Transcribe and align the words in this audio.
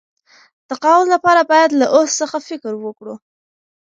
تقاعد 0.69 1.05
لپاره 1.13 1.41
باید 1.51 1.71
له 1.79 1.85
اوس 1.95 2.11
څخه 2.21 2.37
فکر 2.49 2.73
وکړو. 2.85 3.15